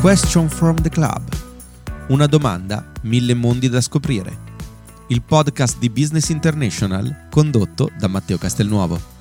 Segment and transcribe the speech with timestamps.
[0.00, 1.20] Question from the Club.
[2.08, 4.34] Una domanda, mille mondi da scoprire.
[5.08, 9.18] Il podcast di Business International condotto da Matteo Castelnuovo.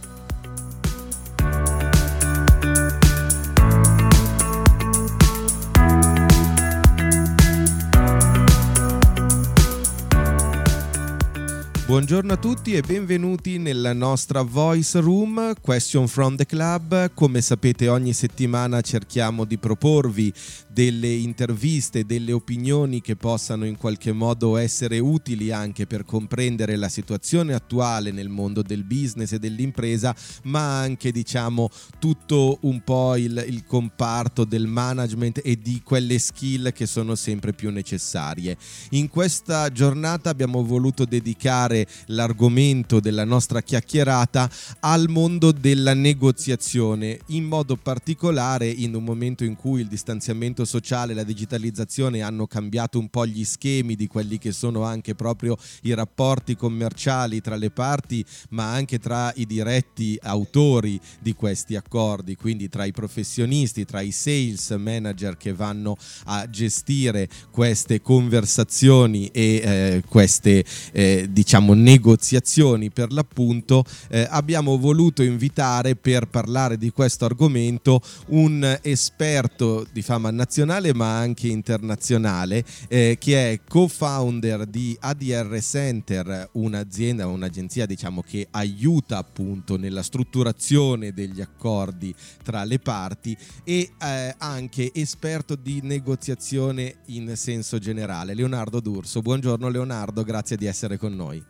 [11.90, 17.14] Buongiorno a tutti e benvenuti nella nostra Voice Room Question from the Club.
[17.16, 20.32] Come sapete ogni settimana cerchiamo di proporvi
[20.80, 26.88] delle interviste, delle opinioni che possano in qualche modo essere utili anche per comprendere la
[26.88, 31.70] situazione attuale nel mondo del business e dell'impresa, ma anche diciamo
[32.00, 37.52] tutto un po' il, il comparto del management e di quelle skill che sono sempre
[37.52, 38.56] più necessarie.
[38.92, 47.44] In questa giornata abbiamo voluto dedicare l'argomento della nostra chiacchierata al mondo della negoziazione, in
[47.44, 53.10] modo particolare in un momento in cui il distanziamento sociale la digitalizzazione hanno cambiato un
[53.10, 58.24] po' gli schemi di quelli che sono anche proprio i rapporti commerciali tra le parti,
[58.50, 64.12] ma anche tra i diretti autori di questi accordi, quindi tra i professionisti, tra i
[64.12, 72.92] sales manager che vanno a gestire queste conversazioni e eh, queste eh, diciamo, negoziazioni.
[72.92, 80.30] Per l'appunto, eh, abbiamo voluto invitare per parlare di questo argomento un esperto di fama
[80.30, 80.58] nazionale
[80.94, 89.18] ma anche internazionale eh, che è co-founder di ADR Center, un'azienda, un'agenzia diciamo che aiuta
[89.18, 97.36] appunto nella strutturazione degli accordi tra le parti e eh, anche esperto di negoziazione in
[97.36, 98.34] senso generale.
[98.34, 101.44] Leonardo D'Urso, buongiorno Leonardo, grazie di essere con noi.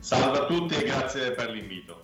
[0.00, 2.03] Salve a tutti e grazie per l'invito.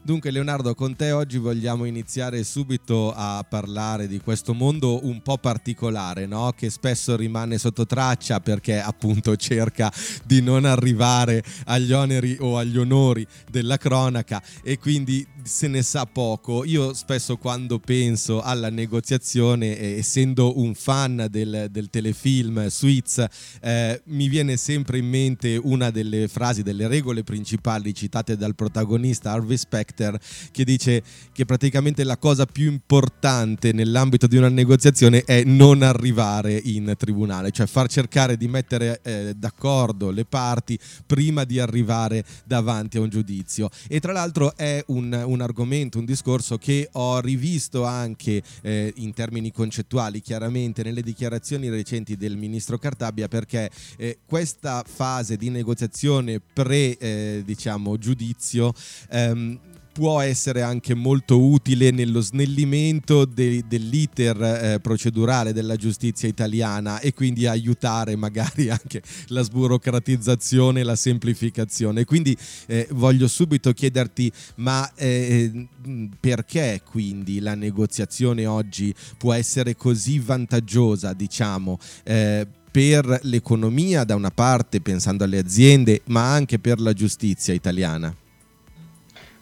[0.00, 5.36] Dunque Leonardo, con te oggi vogliamo iniziare subito a parlare di questo mondo un po'
[5.36, 6.54] particolare, no?
[6.56, 9.92] che spesso rimane sotto traccia perché appunto cerca
[10.24, 16.06] di non arrivare agli oneri o agli onori della cronaca e quindi se ne sa
[16.06, 16.64] poco.
[16.64, 23.26] Io spesso quando penso alla negoziazione, essendo un fan del, del telefilm Suits,
[23.60, 29.32] eh, mi viene sempre in mente una delle frasi, delle regole principali citate dal protagonista
[29.32, 29.56] Harvey
[29.88, 30.18] Specter,
[30.50, 36.60] che dice che praticamente la cosa più importante nell'ambito di una negoziazione è non arrivare
[36.62, 42.98] in tribunale, cioè far cercare di mettere eh, d'accordo le parti prima di arrivare davanti
[42.98, 43.70] a un giudizio.
[43.88, 49.14] E tra l'altro è un, un argomento, un discorso che ho rivisto anche eh, in
[49.14, 56.40] termini concettuali, chiaramente nelle dichiarazioni recenti del ministro Cartabia, perché eh, questa fase di negoziazione
[56.40, 58.74] pre eh, diciamo, giudizio
[59.10, 59.58] ehm,
[59.92, 67.12] può essere anche molto utile nello snellimento de- dell'iter eh, procedurale della giustizia italiana e
[67.12, 72.04] quindi aiutare magari anche la sburocratizzazione e la semplificazione.
[72.04, 75.68] Quindi eh, voglio subito chiederti, ma eh,
[76.20, 84.30] perché quindi la negoziazione oggi può essere così vantaggiosa, diciamo, eh, per l'economia da una
[84.30, 88.14] parte, pensando alle aziende, ma anche per la giustizia italiana?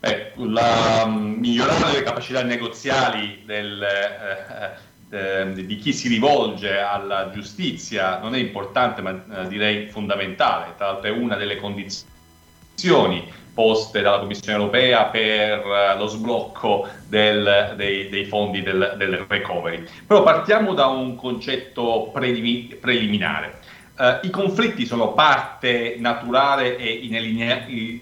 [0.06, 7.31] Eh, la, um, migliorare le capacità negoziali del, eh, eh, di chi si rivolge alla
[7.31, 10.75] giustizia non è importante, ma eh, direi fondamentale.
[10.77, 17.73] Tra l'altro è una delle condizioni poste dalla Commissione europea per eh, lo sblocco del,
[17.77, 19.84] dei, dei, fondi del, del, recovery.
[20.06, 23.59] Però partiamo da un concetto preliminare.
[23.98, 26.90] Uh, I conflitti sono parte naturale e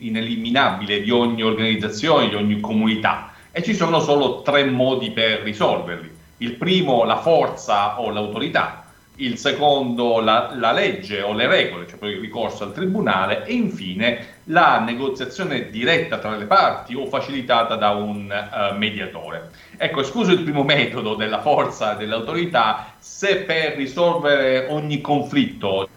[0.00, 6.10] ineliminabile di ogni organizzazione, di ogni comunità e ci sono solo tre modi per risolverli.
[6.38, 8.84] Il primo, la forza o l'autorità,
[9.16, 13.52] il secondo la, la, legge o le regole, cioè poi il ricorso al tribunale, e
[13.52, 19.50] infine la negoziazione diretta tra le parti o facilitata da un uh, mediatore.
[19.76, 25.88] Ecco, escluso il primo metodo della forza dell'autorità, se per risolvere ogni conflitto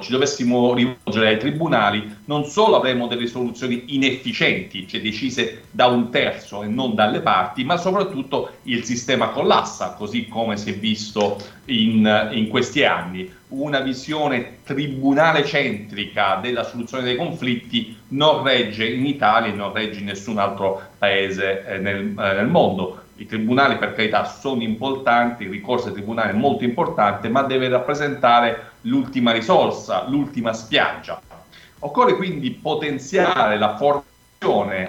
[0.00, 6.10] ci dovessimo rivolgere ai tribunali, non solo avremo delle soluzioni inefficienti, cioè decise da un
[6.10, 11.38] terzo e non dalle parti, ma soprattutto il sistema collassa, così come si è visto
[11.66, 13.32] in, in questi anni.
[13.48, 20.00] Una visione tribunale centrica della soluzione dei conflitti non regge in Italia e non regge
[20.00, 25.44] in nessun altro paese eh, nel, eh, nel mondo i tribunali per carità sono importanti,
[25.44, 31.20] il ricorso ai tribunali è molto importante, ma deve rappresentare l'ultima risorsa, l'ultima spiaggia.
[31.80, 34.06] Occorre quindi potenziare la forza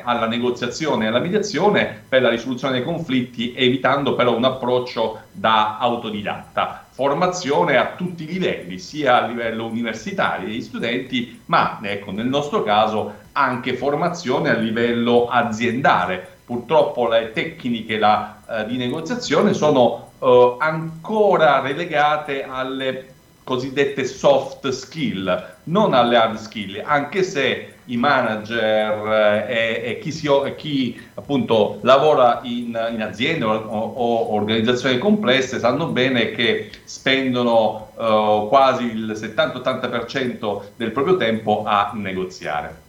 [0.03, 5.79] alla negoziazione e alla mediazione per la risoluzione dei conflitti, evitando però un approccio da
[5.79, 6.85] autodidatta.
[6.91, 12.61] Formazione a tutti i livelli, sia a livello universitario degli studenti, ma ecco, nel nostro
[12.61, 16.37] caso anche formazione a livello aziendale.
[16.49, 23.13] Purtroppo le tecniche la, eh, di negoziazione sono eh, ancora relegate alle
[23.43, 30.27] cosiddette soft skill, non alle hard skill, anche se i manager eh, e, chi, si,
[30.57, 38.47] chi, appunto lavora in, in aziende o, o, organizzazioni complesse sanno bene che spendono uh,
[38.47, 42.87] quasi il 70-80% del proprio tempo a negoziare.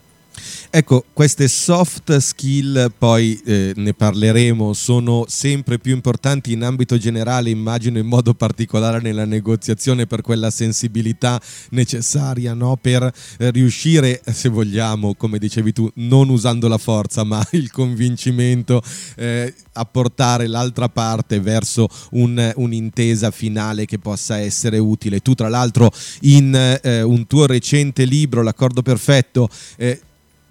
[0.73, 7.51] Ecco, queste soft skill, poi eh, ne parleremo, sono sempre più importanti in ambito generale,
[7.51, 11.41] immagino in modo particolare nella negoziazione per quella sensibilità
[11.71, 12.79] necessaria no?
[12.81, 18.81] per eh, riuscire, se vogliamo, come dicevi tu, non usando la forza, ma il convincimento
[19.17, 25.19] eh, a portare l'altra parte verso un, un'intesa finale che possa essere utile.
[25.19, 25.91] Tu, tra l'altro,
[26.21, 30.01] in eh, un tuo recente libro, L'accordo perfetto, eh,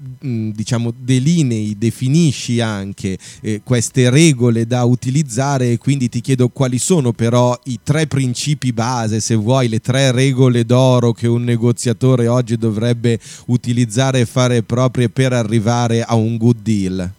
[0.02, 7.12] diciamo delinei, definisci anche eh, queste regole da utilizzare e quindi ti chiedo quali sono
[7.12, 12.58] però i tre principi base, se vuoi, le tre regole d'oro che un negoziatore oggi
[12.58, 17.12] dovrebbe utilizzare e fare proprie per arrivare a un good deal.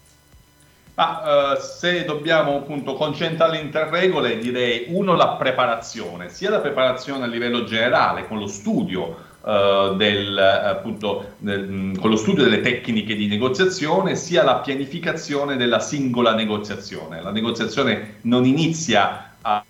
[0.95, 6.61] Ah, uh, se dobbiamo appunto concentrare in tre regole, direi uno la preparazione, sia la
[6.61, 12.61] preparazione a livello generale con lo studio Uh, del, appunto, del, con lo studio delle
[12.61, 17.23] tecniche di negoziazione sia la pianificazione della singola negoziazione.
[17.23, 19.65] La negoziazione non inizia a,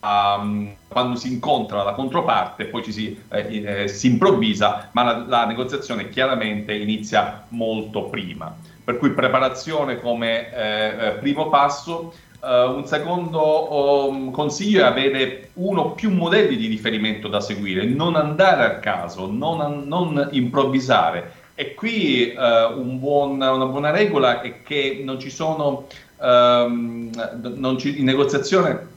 [0.00, 0.46] a,
[0.88, 5.46] quando si incontra la controparte, poi ci si, eh, eh, si improvvisa, ma la, la
[5.46, 8.52] negoziazione chiaramente inizia molto prima.
[8.82, 15.50] Per cui preparazione come eh, eh primo passo Uh, un secondo um, consiglio è avere
[15.54, 21.32] uno o più modelli di riferimento da seguire, non andare a caso, non, non improvvisare.
[21.54, 25.86] E qui uh, un buon, una buona regola è che non ci sono,
[26.18, 27.10] um,
[27.54, 28.94] non ci, in negoziazione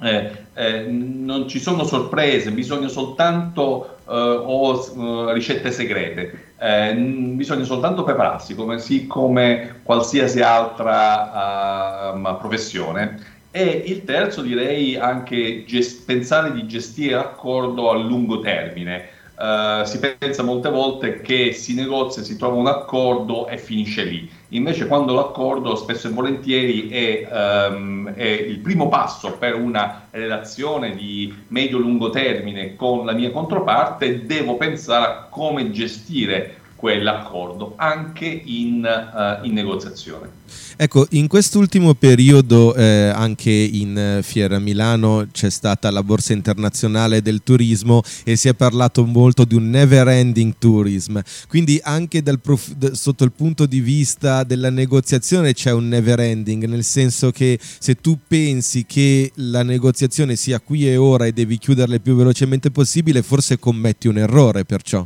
[0.00, 8.02] eh, eh, non ci sono sorprese, bisogna soltanto eh, o ricette segrete, eh, bisogna soltanto
[8.02, 13.36] prepararsi come, sì, come qualsiasi altra uh, professione.
[13.50, 19.08] E il terzo direi anche gest- pensare di gestire l'accordo a lungo termine.
[19.38, 24.28] Uh, si pensa molte volte che si negozia, si trova un accordo e finisce lì.
[24.48, 30.96] Invece quando l'accordo spesso e volentieri è, um, è il primo passo per una relazione
[30.96, 38.86] di medio-lungo termine con la mia controparte, devo pensare a come gestire quell'accordo anche in,
[38.86, 40.30] uh, in negoziazione.
[40.76, 47.20] Ecco, in quest'ultimo periodo eh, anche in eh, Fiera Milano c'è stata la Borsa Internazionale
[47.20, 52.92] del Turismo e si è parlato molto di un never ending tourism, quindi anche prof-
[52.92, 57.96] sotto il punto di vista della negoziazione c'è un never ending, nel senso che se
[57.96, 62.70] tu pensi che la negoziazione sia qui e ora e devi chiuderla il più velocemente
[62.70, 65.04] possibile, forse commetti un errore perciò.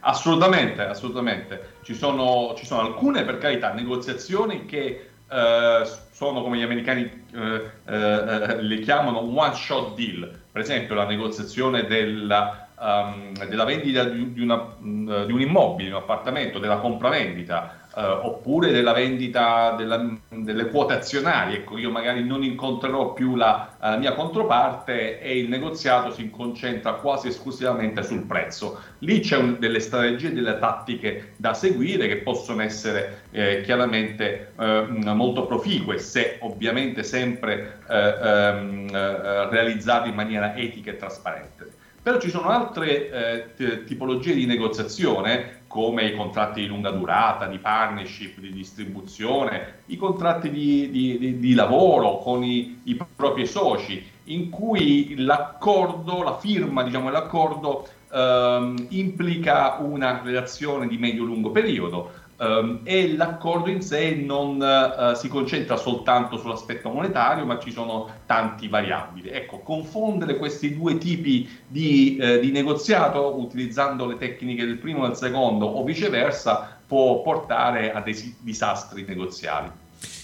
[0.00, 1.74] Assolutamente, assolutamente.
[1.82, 7.70] Ci sono, ci sono alcune, per carità, negoziazioni che eh, sono come gli americani eh,
[7.86, 10.38] eh, le chiamano one shot deal.
[10.50, 15.96] Per esempio, la negoziazione della, um, della vendita di, di, una, di un immobile, un
[15.96, 21.58] appartamento, della compravendita eh, oppure della vendita della, delle quote azionarie.
[21.58, 26.94] Ecco, io magari non incontrerò più la, la, mia controparte e il negoziato si concentra
[26.94, 28.80] quasi esclusivamente sul prezzo.
[28.98, 34.86] Lì c'è un, delle strategie, delle tattiche da seguire che possono essere eh, chiaramente eh,
[35.12, 41.78] molto proficue se ovviamente sempre eh, ehm, eh, realizzate in maniera etica e trasparente.
[42.10, 47.58] Però ci sono altre eh, tipologie di negoziazione come i contratti di lunga durata, di
[47.58, 54.04] partnership, di distribuzione, i contratti di, di, di, di lavoro con i, i, propri soci,
[54.24, 62.80] in cui l'accordo, la firma diciamo, dell'accordo ehm, implica una relazione di medio-lungo periodo Um,
[62.84, 68.66] e l'accordo in sé non uh, si concentra soltanto sull'aspetto monetario, ma ci sono tanti
[68.66, 69.28] variabili.
[69.28, 75.08] Ecco, confondere questi due tipi di, uh, di negoziato utilizzando le tecniche del primo e
[75.08, 79.70] del secondo o viceversa può portare a dei disastri negoziali.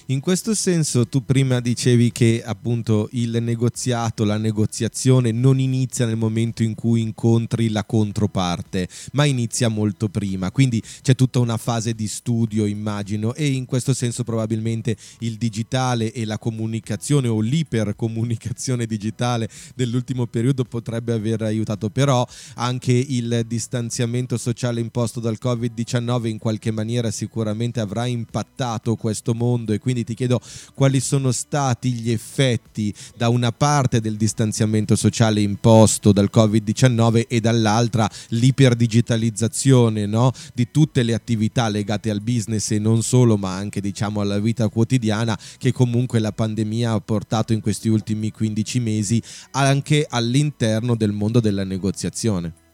[0.09, 6.17] In questo senso tu prima dicevi che appunto il negoziato, la negoziazione non inizia nel
[6.17, 11.93] momento in cui incontri la controparte, ma inizia molto prima, quindi c'è tutta una fase
[11.93, 18.87] di studio immagino e in questo senso probabilmente il digitale e la comunicazione o l'ipercomunicazione
[18.87, 26.39] digitale dell'ultimo periodo potrebbe aver aiutato, però anche il distanziamento sociale imposto dal Covid-19 in
[26.39, 30.41] qualche maniera sicuramente avrà impattato questo mondo e quindi ti chiedo
[30.75, 37.41] quali sono stati gli effetti da una parte del distanziamento sociale imposto dal Covid-19 e
[37.41, 40.33] dall'altra l'iperdigitalizzazione no?
[40.55, 44.69] di tutte le attività legate al business e non solo, ma anche diciamo alla vita
[44.69, 49.23] quotidiana che comunque la pandemia ha portato in questi ultimi 15 mesi
[49.53, 52.65] anche all'interno del mondo della negoziazione.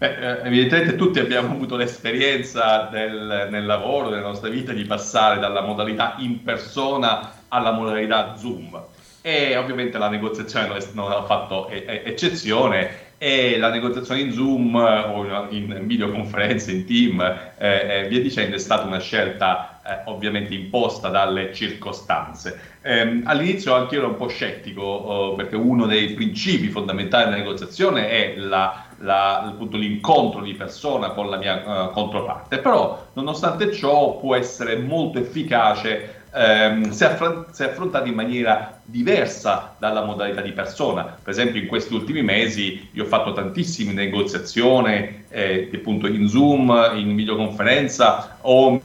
[0.00, 5.38] Beh, eh, evidentemente tutti abbiamo avuto l'esperienza del, nel lavoro, nella nostra vita, di passare
[5.38, 8.82] dalla modalità in persona alla modalità Zoom.
[9.20, 15.82] E ovviamente la negoziazione non ha fatto eccezione e la negoziazione in Zoom o in
[15.82, 17.20] videoconferenze, in team
[17.58, 22.78] eh, e via dicendo è stata una scelta eh, ovviamente imposta dalle circostanze.
[22.82, 27.36] Eh, all'inizio anche io ero un po' scettico oh, perché uno dei principi fondamentali della
[27.36, 33.72] negoziazione è la la, appunto, l'incontro di persona con la mia uh, controparte, però nonostante
[33.72, 40.40] ciò può essere molto efficace ehm, se, affron- se, affrontato in maniera diversa dalla modalità
[40.40, 41.02] di persona.
[41.22, 46.92] Per esempio in questi ultimi mesi io ho fatto tantissime negoziazioni eh, appunto in Zoom,
[46.94, 48.80] in videoconferenza o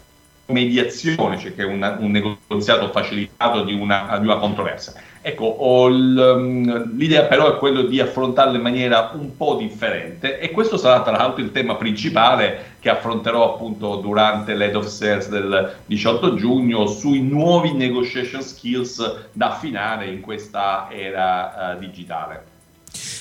[0.48, 4.94] mediazione, cioè che è una, un negoziato facilitato di una, di una controversia.
[5.22, 10.78] Ecco, um, l'idea però è quello di affrontarlo in maniera un po' differente e questo
[10.78, 16.36] sarà tra l'altro il tema principale che affronterò appunto durante l'Head of Sales del 18
[16.36, 22.54] giugno sui nuovi negotiation skills da affinare in questa era uh, digitale.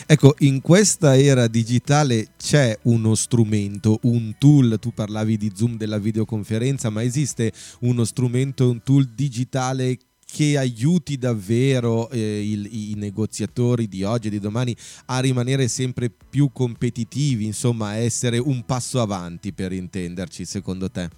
[0.07, 5.97] Ecco, in questa era digitale c'è uno strumento, un tool, tu parlavi di Zoom della
[5.97, 9.97] videoconferenza, ma esiste uno strumento, un tool digitale
[10.27, 16.11] che aiuti davvero eh, il, i negoziatori di oggi e di domani a rimanere sempre
[16.11, 21.09] più competitivi, insomma, a essere un passo avanti per intenderci, secondo te?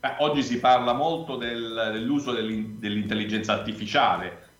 [0.00, 4.50] Beh, oggi si parla molto del, dell'uso dell'intelligenza artificiale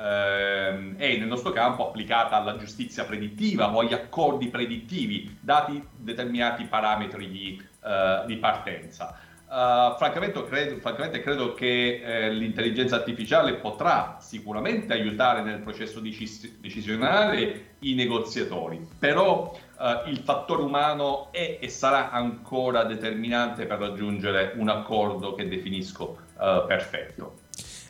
[0.00, 6.64] ehm, e nel nostro campo applicata alla giustizia predittiva o agli accordi predittivi, dati determinati
[6.64, 9.18] parametri di, uh, di partenza.
[9.50, 16.60] Uh, francamente, credo, francamente, credo, che eh, l'intelligenza artificiale potrà sicuramente aiutare nel processo decis-
[16.60, 24.52] decisionale i negoziatori, però uh, il fattore umano è e sarà ancora determinante per raggiungere
[24.54, 27.39] un accordo che definisco uh, perfetto.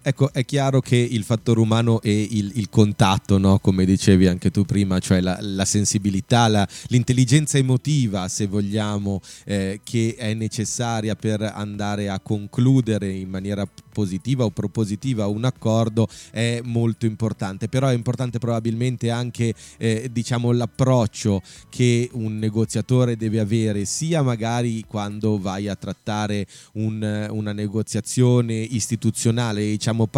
[0.02, 3.58] Ecco, è chiaro che il fattore umano e il, il contatto, no?
[3.58, 9.80] come dicevi anche tu prima, cioè la, la sensibilità, la, l'intelligenza emotiva, se vogliamo, eh,
[9.84, 16.60] che è necessaria per andare a concludere in maniera positiva o propositiva un accordo è
[16.64, 23.84] molto importante, però è importante probabilmente anche eh, diciamo l'approccio che un negoziatore deve avere
[23.84, 30.08] sia magari quando vai a trattare un, una negoziazione istituzionale diciamo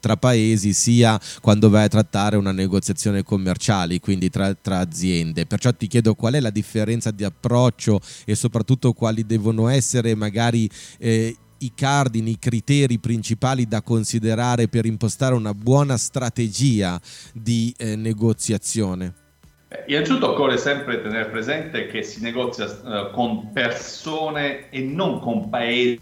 [0.00, 5.46] tra paesi sia quando vai a trattare una negoziazione commerciale quindi tra, tra aziende.
[5.46, 10.68] Perciò ti chiedo qual è la differenza di approccio e soprattutto quali devono essere magari
[10.98, 17.00] eh, i cardini, i criteri principali da considerare per impostare una buona strategia
[17.32, 19.14] di eh, negoziazione?
[19.86, 26.00] Innanzitutto occorre sempre tenere presente che si negozia eh, con persone e non con paesi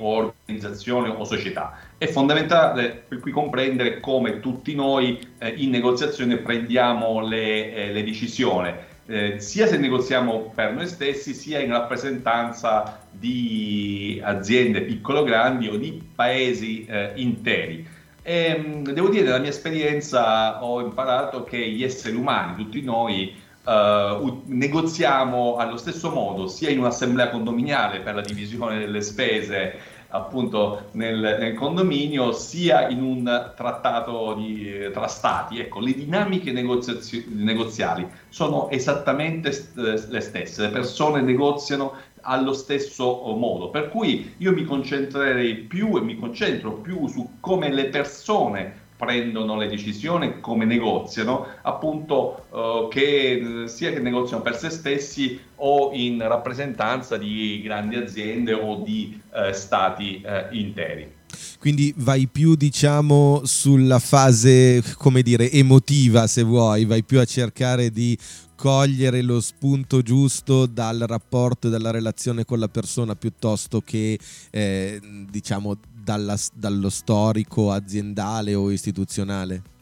[0.00, 1.78] o organizzazioni o società.
[1.96, 8.04] È fondamentale per cui comprendere come tutti noi eh, in negoziazione prendiamo le, eh, le
[8.04, 8.72] decisioni
[9.06, 16.02] eh, sia se negoziamo per noi stessi, sia in rappresentanza di aziende piccolo-grandi o di
[16.14, 17.86] paesi eh, interi.
[18.22, 23.42] E, ehm, devo dire, dalla mia esperienza ho imparato che gli esseri umani, tutti noi,
[23.64, 29.78] Uh, negoziamo allo stesso modo sia in un'assemblea condominiale per la divisione delle spese
[30.14, 35.58] appunto nel, nel, condominio sia in un trattato di, eh, tra stati.
[35.58, 41.94] Ecco, le dinamiche negoziali sono esattamente st- le stesse, le persone negoziano
[42.26, 43.04] allo stesso
[43.36, 48.82] modo, per cui io mi concentrerei più e mi concentro più su come le persone
[49.04, 55.90] prendono le decisioni, come negoziano, appunto uh, che sia che negoziano per se stessi o
[55.92, 61.13] in rappresentanza di grandi aziende o di uh, stati uh, interi.
[61.58, 67.90] Quindi vai più, diciamo, sulla fase, come dire, emotiva, se vuoi, vai più a cercare
[67.90, 68.16] di
[68.56, 74.18] cogliere lo spunto giusto dal rapporto e dalla relazione con la persona piuttosto che
[74.50, 79.73] eh, diciamo dalla, dallo storico aziendale o istituzionale?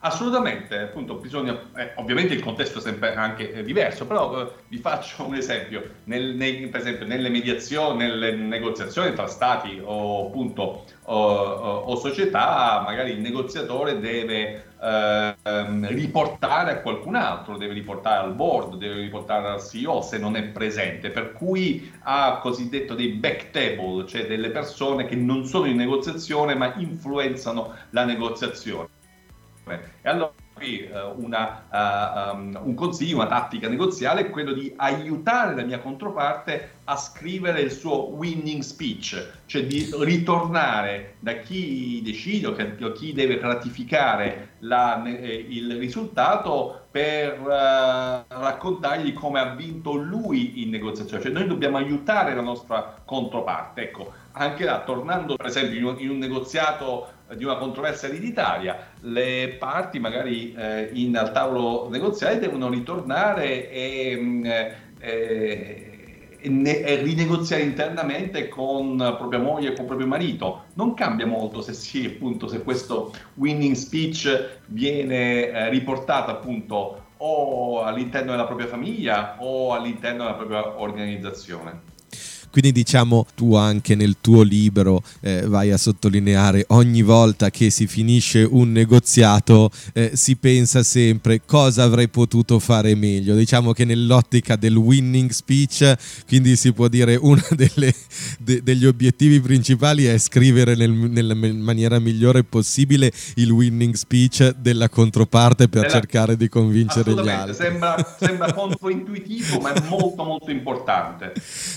[0.00, 4.78] Assolutamente, appunto, bisogna, eh, ovviamente il contesto è sempre anche eh, diverso, però eh, vi
[4.78, 10.84] faccio un esempio, nel, nei, per esempio nelle mediazioni, nelle negoziazioni tra stati o appunto
[11.02, 18.24] o, o, o società, magari il negoziatore deve ehm, riportare a qualcun altro, deve riportare
[18.24, 23.14] al board, deve riportare al CEO se non è presente, per cui ha cosiddetto dei
[23.14, 28.97] back table, cioè delle persone che non sono in negoziazione ma influenzano la negoziazione.
[29.74, 35.54] E allora qui eh, uh, um, un consiglio, una tattica negoziale è quello di aiutare
[35.54, 42.48] la mia controparte a scrivere il suo winning speech, cioè di ritornare da chi decide
[42.48, 50.62] o chi deve ratificare la, eh, il risultato per uh, raccontargli come ha vinto lui
[50.62, 51.22] in negoziazione.
[51.22, 53.82] Cioè noi dobbiamo aiutare la nostra controparte.
[53.82, 58.92] Ecco, anche là, tornando per esempio in un, in un negoziato di una controversia ereditaria,
[59.00, 64.78] le parti magari eh, in, al tavolo negoziale devono ritornare e, mm, eh,
[66.40, 70.64] e, ne, e, rinegoziare internamente con propria moglie e con proprio marito.
[70.74, 77.82] Non cambia molto se, sì, appunto, se questo winning speech viene eh, riportato appunto o
[77.82, 81.96] all'interno della propria famiglia o all'interno della propria organizzazione.
[82.50, 87.86] Quindi diciamo tu anche nel tuo libro eh, vai a sottolineare ogni volta che si
[87.86, 93.34] finisce un negoziato eh, si pensa sempre cosa avrei potuto fare meglio.
[93.34, 95.94] Diciamo che nell'ottica del winning speech,
[96.26, 102.44] quindi si può dire uno de, degli obiettivi principali è scrivere nel, nella maniera migliore
[102.44, 105.92] possibile il winning speech della controparte per Della...
[105.92, 107.54] cercare di convincere gli altri.
[107.54, 111.32] Sembra, sembra controintuitivo ma è molto molto importante.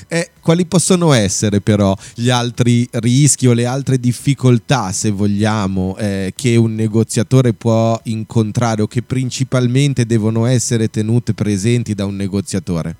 [0.07, 5.95] Eh, quali quali possono essere però gli altri rischi o le altre difficoltà, se vogliamo,
[5.97, 12.15] eh, che un negoziatore può incontrare o che principalmente devono essere tenute presenti da un
[12.15, 12.95] negoziatore?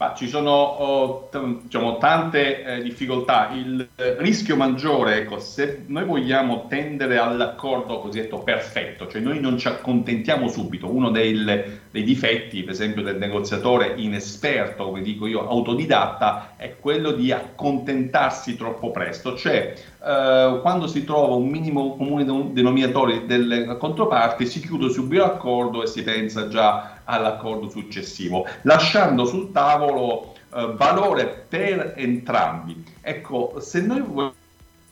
[0.00, 3.50] Ma ci sono oh, t- diciamo, tante eh, difficoltà.
[3.52, 9.58] Il eh, rischio maggiore, ecco, se noi vogliamo tendere all'accordo cosiddetto perfetto, cioè noi non
[9.58, 15.48] ci accontentiamo subito, uno del, dei difetti, per esempio, del negoziatore inesperto, come dico io,
[15.48, 19.74] autodidatta, è quello di accontentarsi troppo presto, cioè
[20.04, 25.86] eh, quando si trova un minimo comune denominatore delle controparti si chiude subito l'accordo e
[25.86, 32.84] si pensa già all'accordo successivo, lasciando sul tavolo eh, valore per entrambi.
[33.00, 34.32] Ecco, se noi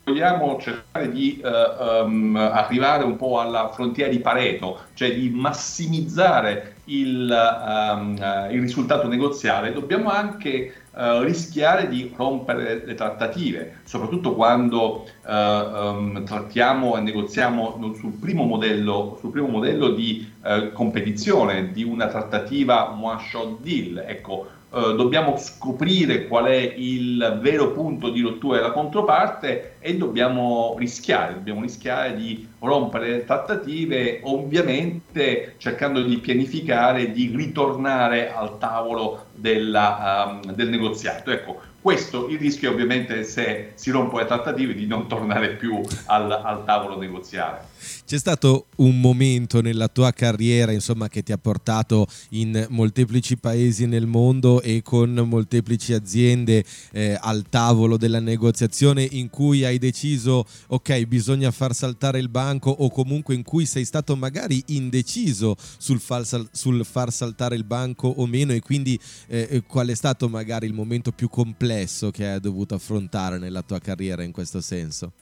[0.05, 6.77] vogliamo cercare di uh, um, arrivare un po' alla frontiera di Pareto, cioè di massimizzare
[6.89, 14.35] il, um, uh, il risultato negoziale, dobbiamo anche uh, rischiare di rompere le trattative, soprattutto
[14.35, 20.37] quando um, trattiamo e negoziamo sul primo modello, sul primo modello di
[20.73, 24.03] competizione, di una trattativa one shot deal.
[24.07, 30.75] Ecco, Uh, dobbiamo scoprire qual è il vero punto di rottura della controparte e dobbiamo
[30.77, 39.29] rischiare, dobbiamo rischiare di rompere le trattative, ovviamente cercando di pianificare di ritornare al tavolo
[39.33, 41.31] della, um, del negoziato.
[41.31, 46.31] Ecco, questo il rischio ovviamente se si rompono le trattative di non tornare più al,
[46.31, 47.98] al tavolo negoziale.
[48.09, 53.85] C'è stato un momento nella tua carriera, insomma, che ti ha portato in molteplici paesi
[53.85, 60.47] nel mondo e con molteplici aziende eh, al tavolo della negoziazione in cui hai deciso,
[60.69, 66.01] ok, bisogna far saltare il banco o comunque in cui sei stato magari indeciso sul
[66.01, 70.31] far, sal- sul far saltare il banco o meno e quindi eh, qual è stato
[70.31, 75.13] magari il momento più complesso che hai dovuto affrontare nella tua carriera in questo senso?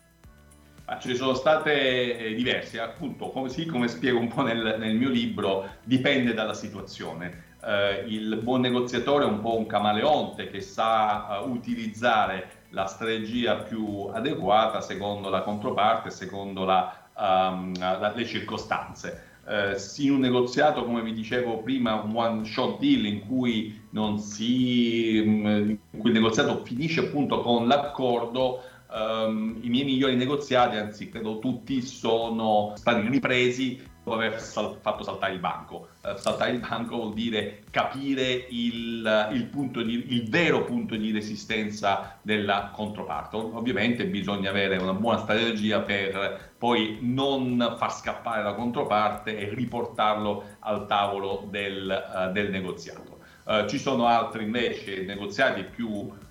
[0.89, 4.77] Ah, ce ne sono state eh, diverse, appunto, come, sì, come spiego un po' nel,
[4.79, 7.55] nel mio libro, dipende dalla situazione.
[7.61, 13.57] Uh, il buon negoziatore è un po' un camaleonte che sa uh, utilizzare la strategia
[13.57, 19.25] più adeguata secondo la controparte, secondo la, um, la, le circostanze.
[19.45, 25.21] Uh, in un negoziato, come vi dicevo prima, un one shot deal in cui, si,
[25.27, 25.47] um,
[25.93, 31.39] in cui il negoziato finisce appunto con l'accordo, um, i miei migliori negoziati, anzi credo
[31.39, 35.89] tutti, sono stati ripresi dopo aver sal- fatto saltare il banco.
[36.03, 39.51] Uh, saltare il banco vuol dire capire il, il,
[39.85, 43.37] di, il, vero punto di resistenza della controparte.
[43.37, 50.45] Ovviamente bisogna avere una buona strategia per poi non far scappare la controparte e riportarlo
[50.61, 53.19] al tavolo del, uh, del negoziato.
[53.45, 56.25] Uh, ci sono altri invece negoziati più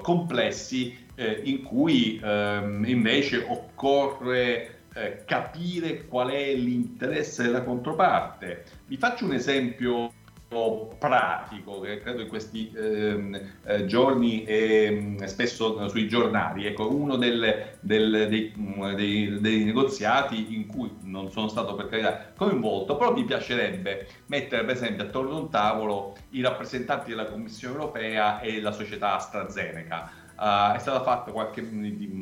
[0.00, 8.64] complessi eh, in cui ehm, invece occorre eh, capire qual è l'interesse della controparte.
[8.86, 10.12] Vi faccio un esempio
[10.98, 16.66] pratico che credo in questi ehm, eh, giorni e eh, spesso sui giornali.
[16.66, 18.52] Ecco, uno delle, del, dei,
[18.96, 24.64] dei, dei, negoziati in cui non sono stato per carità coinvolto, però mi piacerebbe mettere
[24.64, 30.19] per esempio attorno ad un tavolo i rappresentanti della Commissione europea e la società AstraZeneca
[30.40, 31.60] Uh, è stato fatto qualche,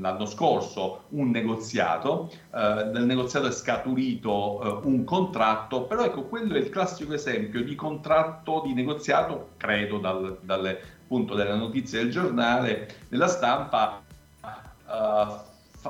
[0.00, 6.54] l'anno scorso un negoziato, uh, dal negoziato è scaturito uh, un contratto, però ecco quello
[6.54, 12.10] è il classico esempio di contratto di negoziato, credo dal, dalle, appunto delle notizie del
[12.10, 14.02] giornale, della stampa,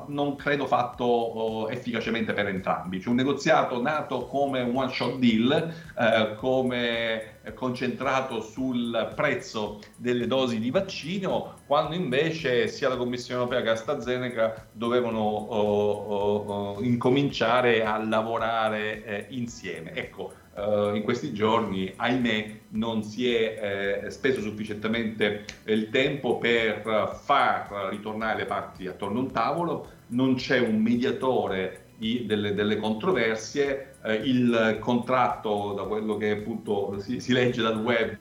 [0.08, 2.98] non credo fatto oh, efficacemente per entrambi.
[2.98, 10.26] C'è un negoziato nato come un one shot deal, eh, come concentrato sul prezzo delle
[10.26, 16.82] dosi di vaccino, quando invece sia la Commissione europea che AstraZeneca dovevano oh, oh, oh,
[16.82, 19.92] incominciare a lavorare eh, insieme.
[19.94, 27.16] Ecco, Uh, in questi giorni, ahimè, non si è eh, speso sufficientemente il tempo per
[27.22, 32.76] far ritornare le parti attorno a un tavolo, non c'è un mediatore di, delle, delle,
[32.76, 38.16] controversie, eh, il contratto, da quello che appunto si, si legge dal web,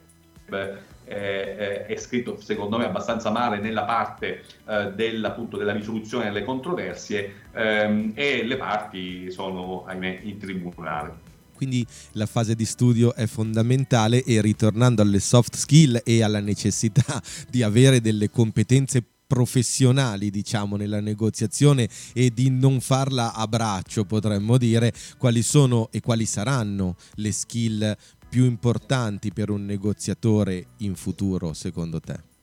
[1.05, 6.43] eh, è scritto secondo me abbastanza male nella parte eh, del, appunto, della risoluzione delle
[6.43, 7.45] controversie.
[7.53, 11.26] Ehm, e le parti sono ahimè in tribunale
[11.57, 17.19] quindi la fase di studio è fondamentale e ritornando alle soft skill e alla necessità
[17.49, 24.57] di avere delle competenze professionali diciamo nella negoziazione e di non farla a braccio potremmo
[24.57, 27.97] dire quali sono e quali saranno le skill
[28.29, 32.35] più importanti per un negoziatore in futuro secondo te?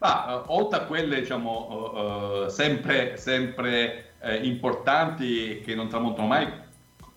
[0.00, 6.50] Ma, uh, oltre a quelle diciamo, uh, sempre, sempre eh, importanti che non tramontano mai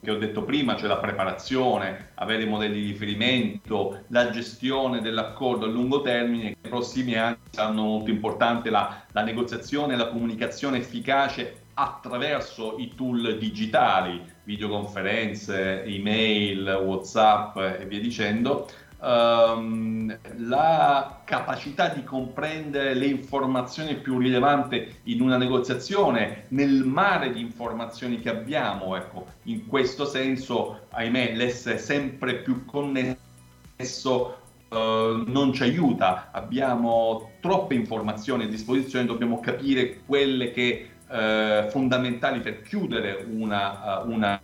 [0.03, 5.65] che ho detto prima, cioè la preparazione, avere i modelli di riferimento, la gestione dell'accordo
[5.65, 10.79] a lungo termine, nei prossimi anni saranno molto importanti la, la negoziazione e la comunicazione
[10.79, 18.67] efficace attraverso i tool digitali, videoconferenze, email, WhatsApp e via dicendo,
[19.03, 27.41] um, la capacità di comprendere le informazioni più rilevanti in una negoziazione, nel mare di
[27.41, 34.37] informazioni che abbiamo, ecco, in questo senso, ahimè, l'essere sempre più connesso
[34.73, 42.39] Uh, non ci aiuta, abbiamo troppe informazioni a disposizione, dobbiamo capire quelle che uh, fondamentali
[42.39, 44.41] per chiudere una, uh, una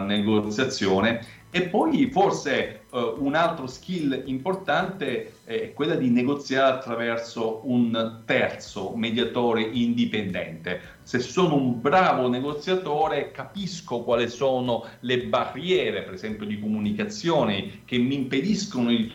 [0.00, 8.22] negoziazione e poi forse uh, un altro skill importante è quella di negoziare attraverso un
[8.24, 10.80] terzo mediatore indipendente.
[11.02, 17.98] Se sono un bravo negoziatore capisco quali sono le barriere, per esempio di comunicazione, che
[17.98, 19.12] mi impediscono di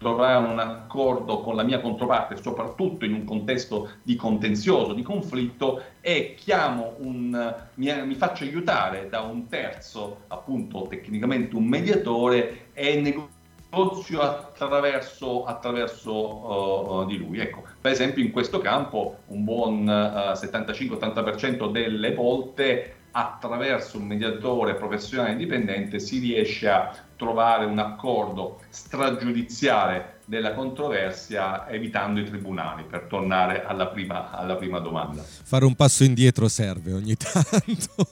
[0.00, 5.82] trovare un accordo con la mia controparte, soprattutto in un contesto di contenzioso, di conflitto,
[6.00, 12.98] e chiamo un, mi, mi faccio aiutare da un terzo, appunto tecnicamente un mediatore, e
[12.98, 17.38] negozio attraverso, attraverso uh, di lui.
[17.38, 24.74] Ecco, per esempio in questo campo un buon uh, 75-80% delle volte attraverso un mediatore
[24.74, 33.02] professionale indipendente si riesce a trovare un accordo stragiudiziale della controversia evitando i tribunali, per
[33.08, 35.22] tornare alla prima, alla prima domanda.
[35.22, 38.06] Fare un passo indietro serve ogni tanto.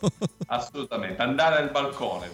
[0.47, 2.29] Assolutamente, andare al balcone.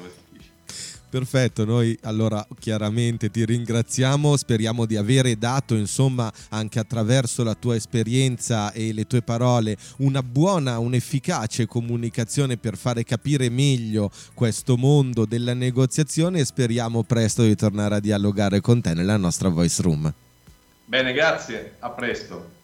[1.14, 7.76] Perfetto, noi allora chiaramente ti ringraziamo, speriamo di avere dato insomma anche attraverso la tua
[7.76, 15.24] esperienza e le tue parole una buona, un'efficace comunicazione per fare capire meglio questo mondo
[15.24, 20.12] della negoziazione e speriamo presto di tornare a dialogare con te nella nostra voice room.
[20.84, 22.63] Bene, grazie, a presto.